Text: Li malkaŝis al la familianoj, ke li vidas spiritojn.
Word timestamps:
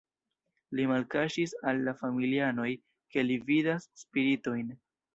Li 0.79 0.85
malkaŝis 0.91 1.53
al 1.73 1.83
la 1.89 1.95
familianoj, 2.01 2.69
ke 3.15 3.29
li 3.31 3.41
vidas 3.53 3.91
spiritojn. 4.05 4.79